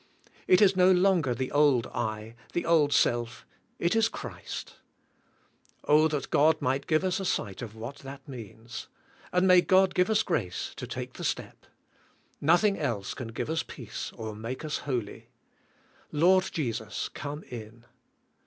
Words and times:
"It 0.47 0.63
is 0.63 0.75
no 0.75 0.91
longer 0.91 1.35
the 1.35 1.51
old 1.51 1.85
I, 1.93 2.33
the 2.53 2.65
old 2.65 2.91
self, 2.91 3.45
it 3.77 3.95
is 3.95 4.09
Christ. 4.09 4.77
Oh 5.83 6.07
that 6.07 6.31
God 6.31 6.59
might 6.59 6.87
give 6.87 7.03
us 7.03 7.19
a 7.19 7.23
sight 7.23 7.61
of 7.61 7.75
what 7.75 7.97
that 7.97 8.27
means. 8.27 8.87
And 9.31 9.47
may 9.47 9.61
God 9.61 9.93
give 9.93 10.09
us 10.09 10.23
grace 10.23 10.73
to 10.77 10.87
take 10.87 11.13
the 11.13 11.23
step. 11.23 11.67
Nothing 12.41 12.79
else 12.79 13.13
can 13.13 13.27
give 13.27 13.47
us 13.51 13.61
peace 13.61 14.11
or 14.15 14.35
make 14.35 14.65
us 14.65 14.79
holy. 14.89 15.27
Lord 16.11 16.49
Jesus! 16.51 17.07
come 17.07 17.43
in. 17.43 17.85